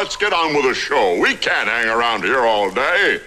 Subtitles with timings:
[0.00, 1.20] let's get on with the show.
[1.20, 3.20] We can't hang around here all day.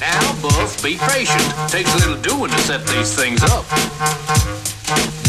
[0.00, 1.46] Now, Buff, be patient.
[1.70, 3.64] Takes a little doing to set these things up.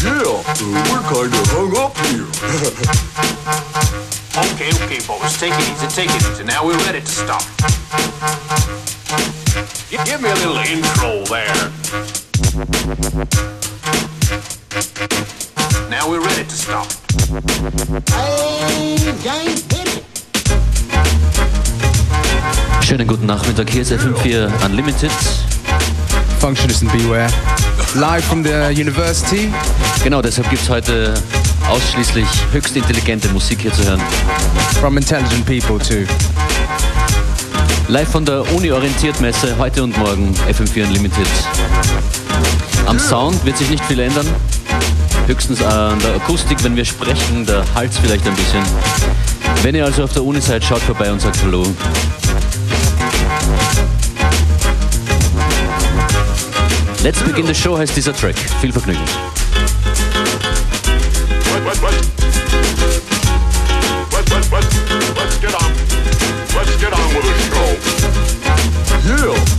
[0.02, 2.26] Yeah, uh, we're kind of hung up here.
[4.36, 5.40] Okay, okay, boys.
[5.40, 6.44] Take it easy, take it easy.
[6.44, 7.42] Now we're ready to stop.
[9.90, 11.72] Gi- Give me a little intro there.
[15.90, 17.05] Now we're ready to stop.
[22.82, 25.12] Schönen guten Nachmittag, hier ist FM4 Unlimited.
[26.40, 27.28] Functionist and Beware.
[27.96, 29.52] Live from the university.
[30.02, 31.14] Genau, deshalb gibt es heute
[31.70, 34.02] ausschließlich höchst intelligente Musik hier zu hören.
[34.80, 36.06] From intelligent people too.
[37.90, 41.28] Live von der Uni-Orientiert-Messe heute und morgen FM4 Unlimited.
[42.86, 44.28] Am Sound wird sich nicht viel ändern.
[45.28, 48.64] Höchstens an der Akustik, wenn wir sprechen, der Hals vielleicht ein bisschen.
[49.64, 51.66] Wenn ihr also auf der Uni seid, schaut vorbei und sagt Hallo.
[57.04, 58.36] Let's begin the show heißt dieser Track.
[58.62, 59.02] Viel Vergnügen.
[66.56, 67.70] Let's get on with the show.
[69.26, 69.55] Yeah.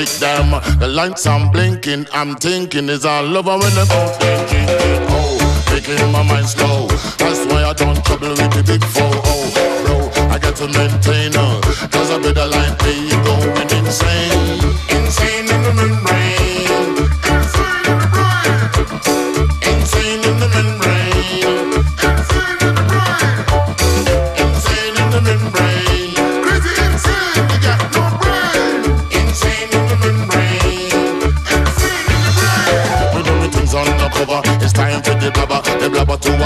[0.00, 0.20] Electric.
[0.20, 2.06] Damn, the lights I'm blinking.
[2.12, 4.66] I'm thinking is all over when the boat drinking.
[5.10, 5.38] Oh,
[5.72, 6.86] making my mind slow.
[7.18, 9.10] That's why I don't trouble with the big four.
[9.12, 9.50] Oh,
[9.84, 11.69] bro, I got to maintain her.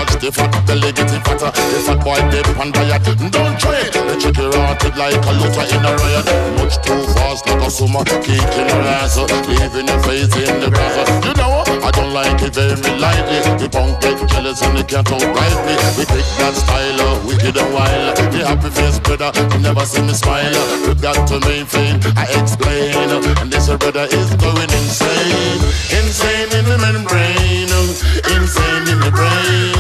[0.04, 1.50] Blabber to watch the fat belly getting fatter.
[1.50, 3.04] The fat boy dip on diet.
[3.04, 3.92] Don't try it.
[3.92, 6.26] The chicken rotted like a looter in a riot.
[6.58, 8.04] Much too fast like a summer.
[8.04, 9.16] Kicking her ass.
[9.48, 11.08] Leaving your face in the grass.
[11.24, 11.64] You know?
[11.84, 13.40] I don't like it very lightly.
[13.58, 15.74] The punk get jealous and they can't outright me.
[15.96, 18.16] We pick that style, uh, wicked and wild.
[18.32, 20.52] The happy face brother, you never see me smile.
[20.86, 22.94] We got to maintain, I explain.
[23.40, 25.60] And this brother is going insane.
[25.92, 27.68] Insane in the membrane.
[28.32, 29.73] Insane in the brain.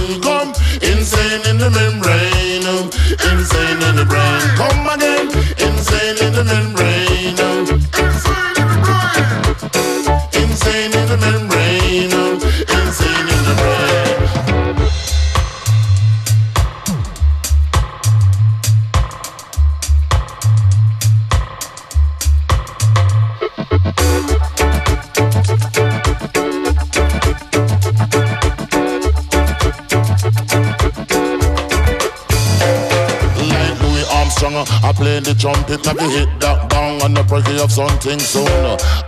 [35.44, 38.48] Trumpet, let me hit that bang on the breaking of something soon.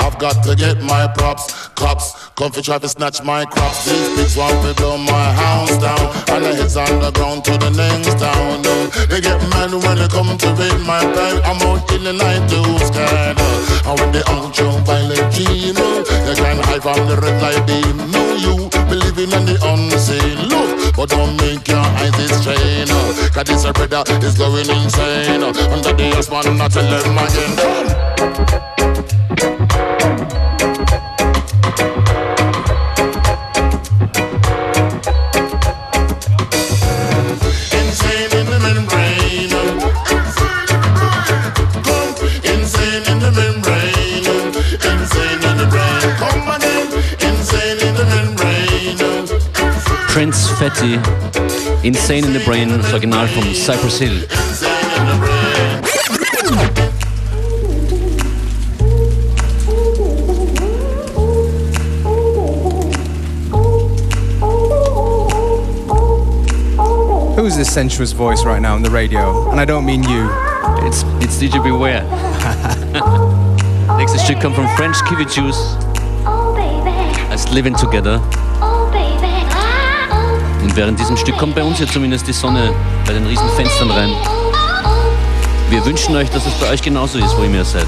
[0.04, 3.88] I've got to get my props, cops, come for try to snatch my crops.
[3.88, 6.04] These pigs want to blow my house down,
[6.36, 8.60] and the heads on the ground to the next town.
[9.08, 11.40] They get mad when they come to raid my time.
[11.48, 13.40] I'm out in the night to scared.
[13.88, 17.96] And when they out Joe Valentino, they can't hide from the red light beam.
[18.12, 20.36] No, you believing in the unseen.
[20.52, 22.86] Look, but don't make your eyes strain.
[22.88, 23.30] Oh.
[23.32, 25.42] Cause this a brother is going insane.
[25.42, 25.52] Oh.
[25.72, 27.18] Under the husband, not tell them
[29.38, 29.55] again.
[50.70, 54.22] Prince Insane in the Brain, das Original vom Cypress Hill.
[54.22, 56.86] Insane in the brain.
[67.36, 69.50] Who's this sensuous voice right now on the radio?
[69.50, 70.28] And I don't mean you.
[70.86, 72.02] It's, it's DJ Beware.
[73.98, 75.76] Nächstes Stück come from French Kiwi Juice
[76.26, 77.30] Oh, baby.
[77.30, 78.20] als Living Together.
[80.76, 82.70] Während diesem Stück kommt bei uns hier zumindest die Sonne
[83.06, 84.10] bei den riesen Fenstern rein.
[85.70, 87.86] Wir wünschen euch, dass es bei euch genauso ist, wo ihr mir seid.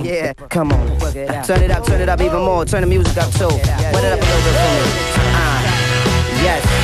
[0.00, 0.98] Yeah, come on.
[1.44, 2.66] Turn it up, turn it up even more.
[2.66, 3.48] Turn the music up too.
[3.48, 5.28] Put it up a little bit for me.
[5.32, 5.62] Uh,
[6.42, 6.77] yes.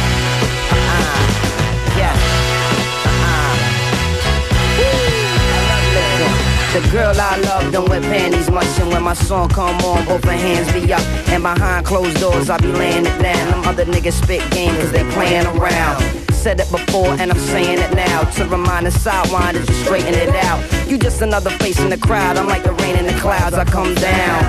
[6.74, 10.24] The girl I love don't wear panties much, and when my song come on, both
[10.24, 11.00] her hands be up.
[11.28, 13.50] And behind closed doors, I be laying it down.
[13.50, 16.02] Them other niggas spit game, cause they playing around.
[16.32, 18.24] Said it before and I'm saying it now.
[18.24, 20.60] To remind the sidewinders to straighten it out.
[20.90, 22.36] You just another face in the crowd.
[22.36, 23.54] I'm like the rain in the clouds.
[23.54, 24.44] I come down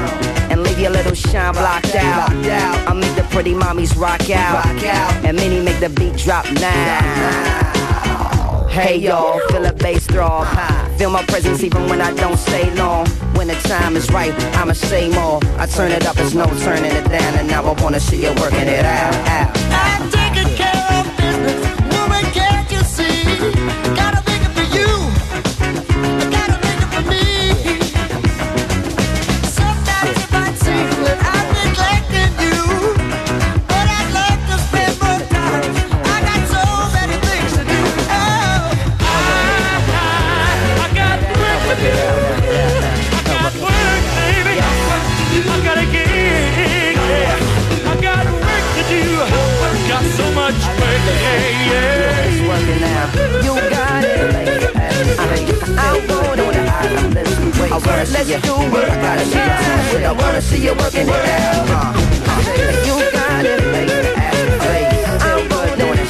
[0.51, 2.31] And leave your little shine blocked out.
[2.89, 4.65] I make the pretty mommies rock out.
[5.23, 7.64] And many make the beat drop now
[8.75, 10.45] Hey y'all, feel the bass throb
[10.97, 13.07] Feel my presence even when I don't stay long.
[13.33, 15.39] When the time is right, I'ma say more.
[15.57, 17.35] I turn it up, there's no turning it down.
[17.35, 20.24] And now I wanna see you working it out, out.
[51.05, 52.47] Yeah, yeah.
[52.47, 53.05] working now.
[53.45, 54.15] You got it.
[57.15, 57.71] Let's do it.
[57.71, 58.89] I wanna see you do it.
[58.89, 59.37] I do
[59.97, 60.03] it.
[60.03, 61.95] I wanna see you working it out.
[62.85, 63.59] You got it,
[65.49, 66.05] going on it.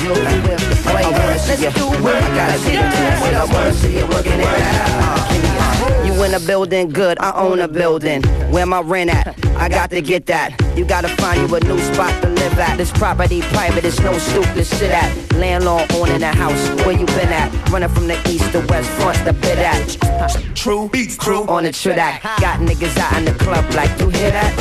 [0.86, 2.24] I wanna see you do it.
[2.26, 3.34] I do it.
[3.34, 6.06] I wanna see you working it out.
[6.06, 7.18] You in a building, good.
[7.20, 8.24] I own a building.
[8.52, 9.36] Where my rent at?
[9.58, 10.54] I got to get that.
[10.78, 12.78] You gotta find you a new spot to live at.
[12.78, 15.10] This property private, it's no stoop to sit at.
[15.34, 17.50] Landlord owning a house, where you been at?
[17.70, 20.56] Running from the east to west, front the bit at.
[20.56, 22.22] True beats, crew on the track.
[22.40, 24.54] Got niggas out in the club like you hear that?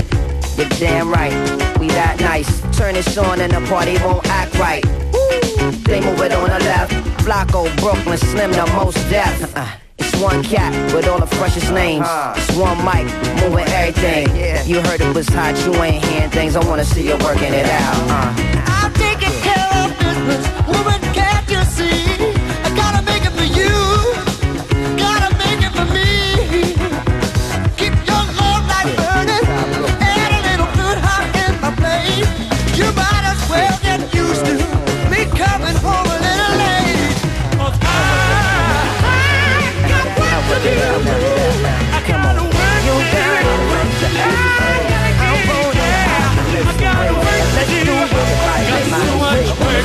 [0.57, 1.33] You're damn right,
[1.79, 2.61] we that nice.
[2.77, 4.85] Turn this on and the party won't act right.
[5.13, 6.93] Woo, They move it on the left.
[7.25, 9.84] Flocko, Brooklyn, Slim, the most deaf.
[10.15, 12.07] It's one cat with all the freshest names.
[12.37, 13.05] It's one mic,
[13.43, 14.29] moving everything.
[14.65, 16.55] You heard it was hot, you ain't hearing things.
[16.55, 17.97] I wanna see you working it out.
[18.09, 18.35] Uh.
[18.65, 20.47] I'm taking care of business.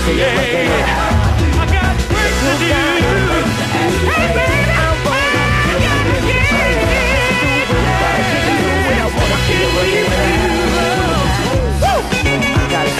[0.10, 2.74] I got work to do.
[4.10, 4.98] Hey, baby, I
[5.86, 6.66] gotta get it.
[8.90, 9.62] I wanna get
[12.70, 12.94] Gotta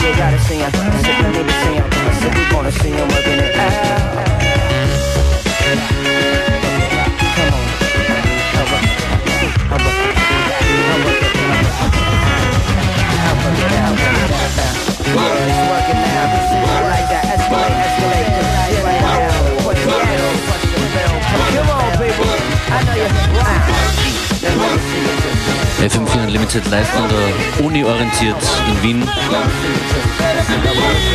[0.00, 1.09] You gotta sing.
[26.52, 28.36] Unlimited live von der Uni orientiert
[28.66, 29.08] in Wien.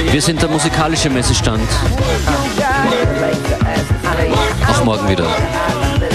[0.09, 1.67] Wir sind der musikalische Messestand.
[4.69, 5.25] Auch morgen wieder,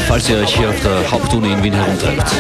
[0.08, 2.30] falls ihr euch hier auf der Hauptuni in Wien herumtreibt.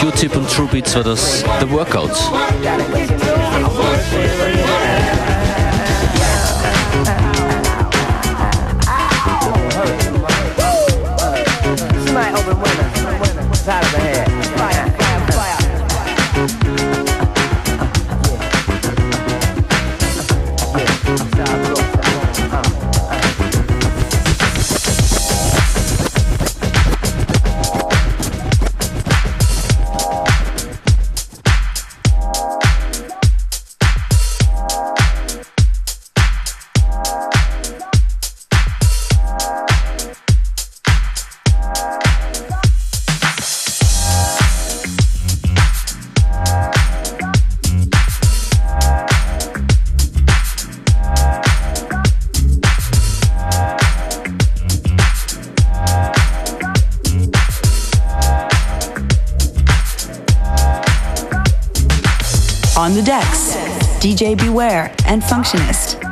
[0.00, 2.12] Q-Tip und True Beats war das The Workout.
[13.68, 14.07] Window.
[62.88, 63.54] On the decks,
[64.00, 66.07] DJ Beware and Functionist.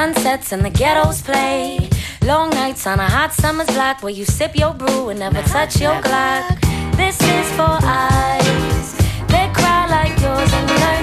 [0.00, 1.90] sunsets and the ghettos play.
[2.22, 5.78] Long nights on a hot summer's block where you sip your brew and never touch
[5.78, 6.58] your Glock.
[6.96, 8.88] This is for eyes
[9.32, 10.99] that cry like yours and learn.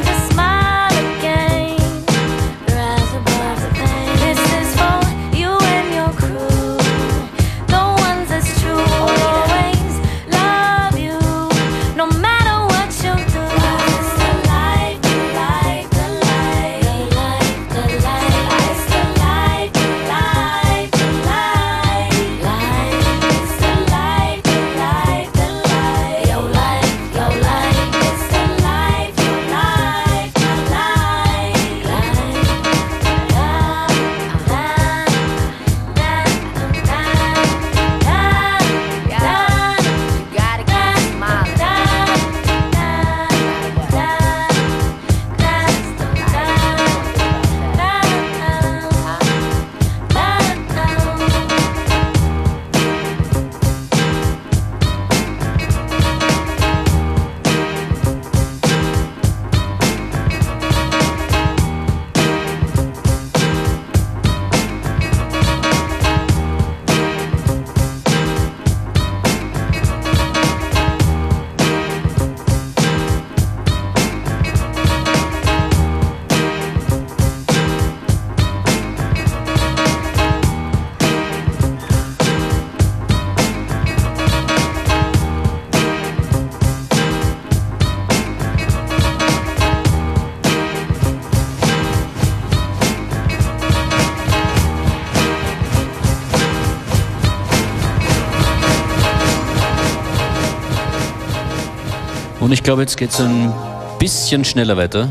[102.68, 103.54] glaube, jetzt geht es ein
[103.98, 105.08] bisschen schneller weiter.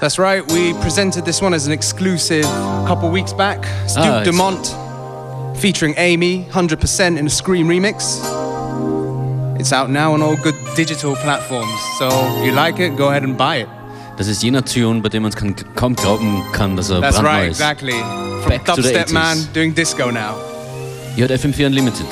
[0.00, 2.46] That's right, we presented this one as an exclusive
[2.86, 3.66] couple weeks back.
[3.86, 4.74] Stu ah, DeMont
[5.58, 8.18] featuring Amy, 100% in a Scream remix.
[9.60, 13.22] It's out now on all good digital platforms, so if you like it, go ahead
[13.22, 13.68] and buy it.
[14.16, 17.40] Das ist jener Tune, bei dem man kann, kaum glauben kann, dass er That's brandneu
[17.40, 17.60] right, ist.
[17.60, 18.00] exactly.
[18.40, 20.36] From Back Dubstep Man doing disco now.
[21.14, 22.06] Ihr hört FM4 Unlimited.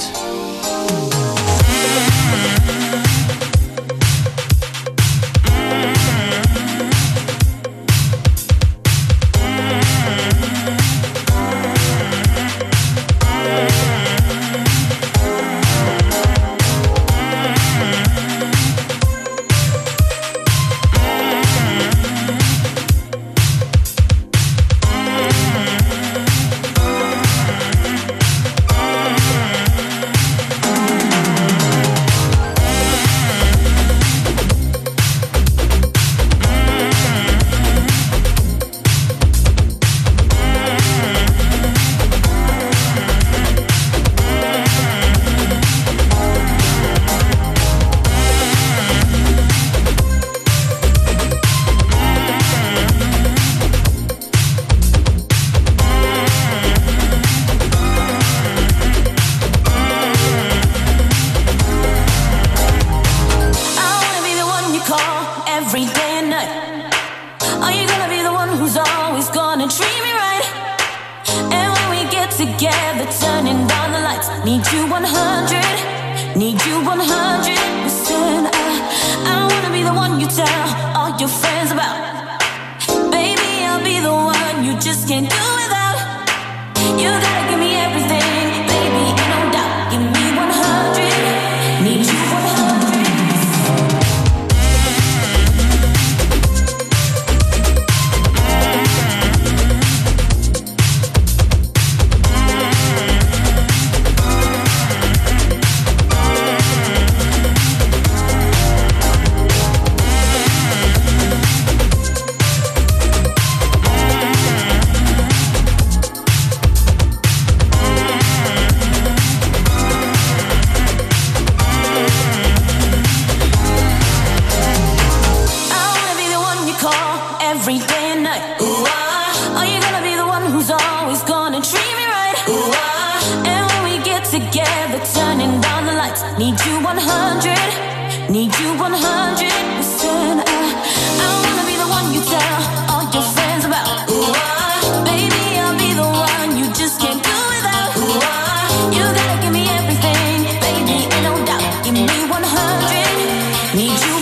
[153.74, 154.13] Need you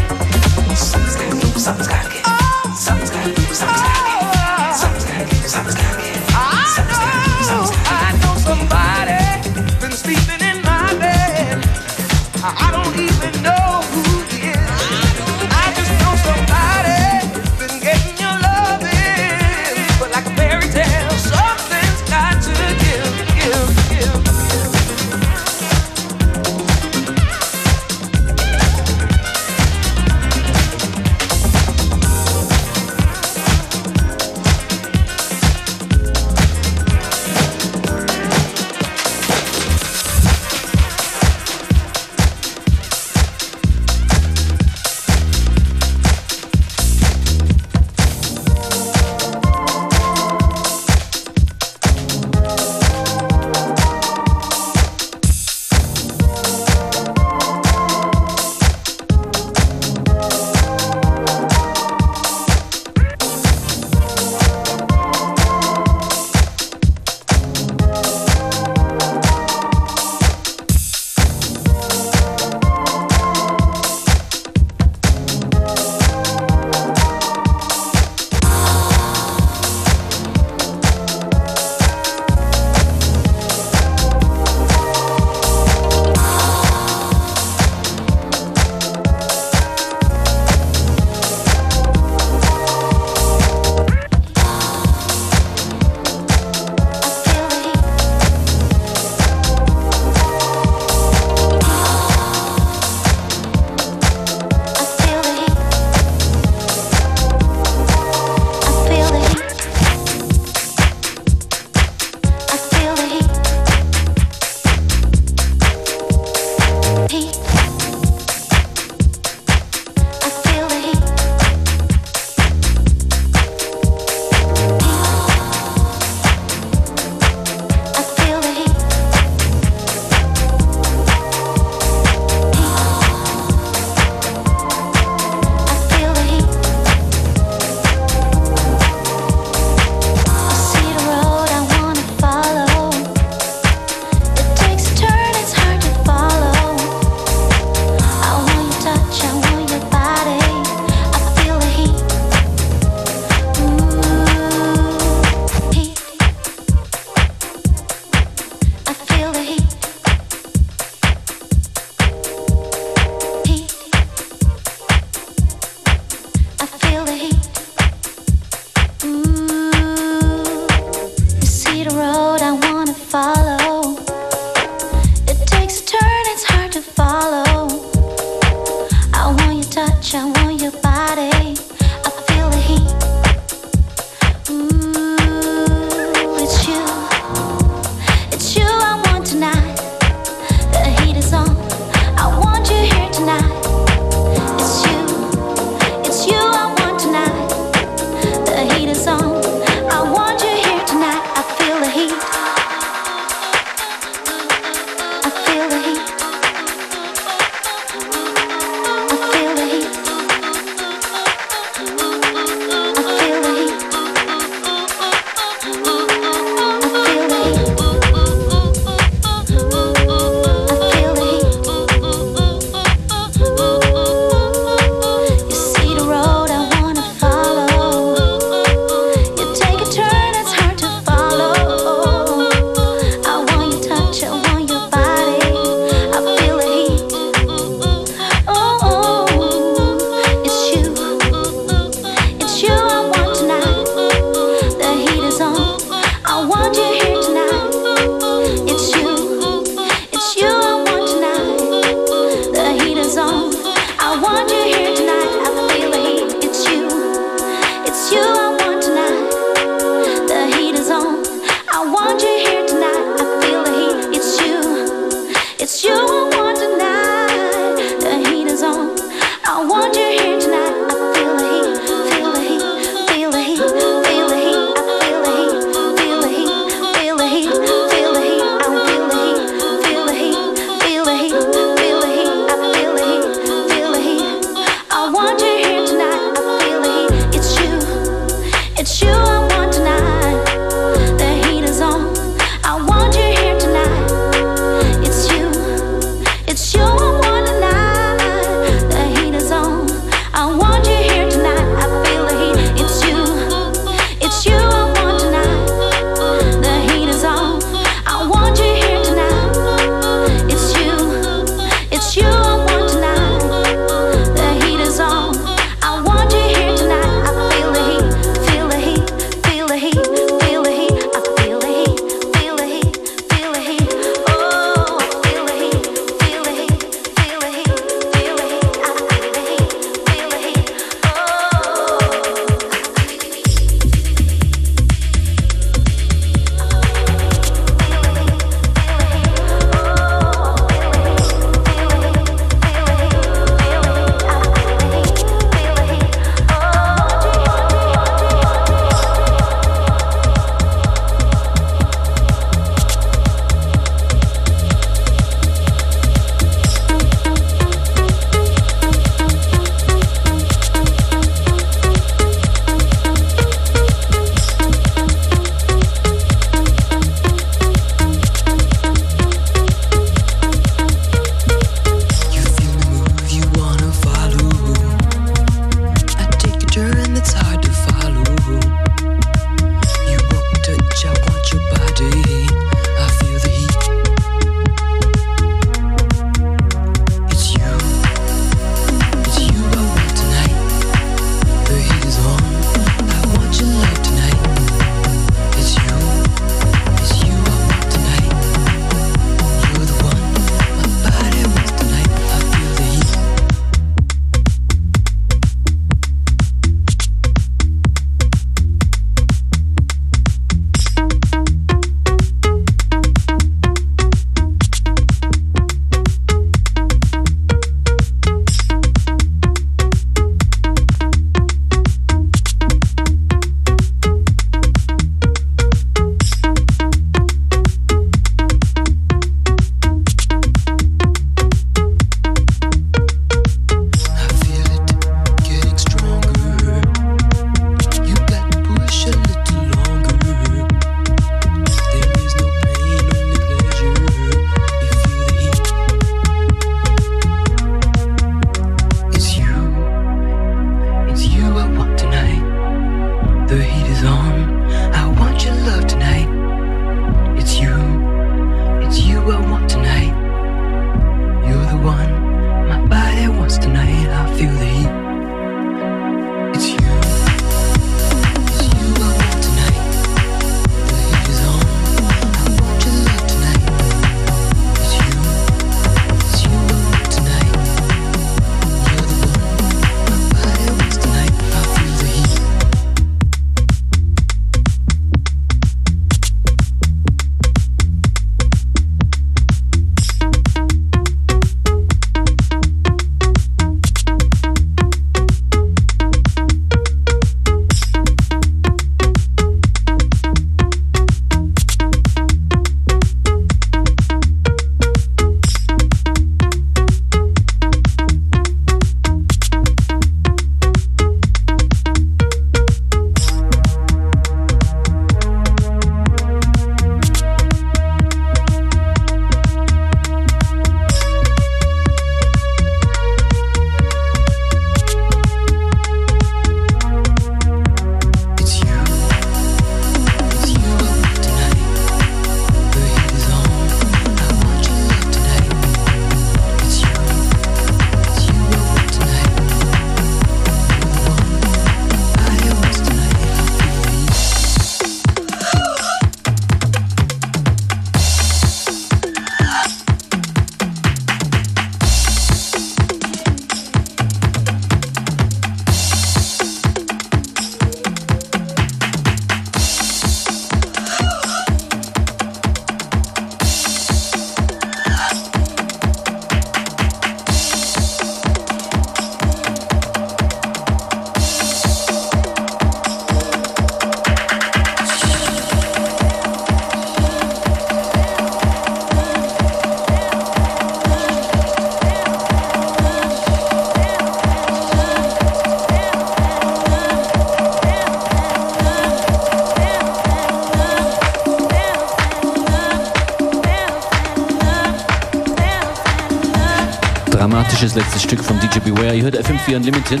[597.60, 598.94] dramatisches letztes Stück von DJ Beware.
[598.94, 600.00] Ihr hört FM4 Unlimited.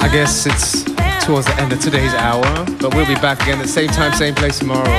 [0.00, 0.84] I guess it's
[1.24, 2.44] towards the end of today's hour,
[2.80, 4.90] but we'll be back again at the same time, same place tomorrow.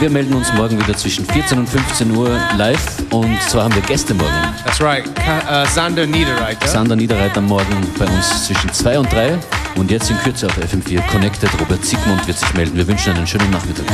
[0.00, 3.82] Wir melden uns morgen wieder zwischen 14 und 15 Uhr live und zwar haben wir
[3.82, 4.32] Gäste morgen.
[4.64, 6.66] That's right, Ka uh, Sander Niederreiter.
[6.66, 9.38] Sander Niederreiter morgen bei uns zwischen 2 und 3
[9.76, 11.50] und jetzt in Kürze auf FM4 Connected.
[11.60, 12.76] Robert Sigmund wird sich melden.
[12.76, 13.86] Wir wünschen einen schönen Nachmittag.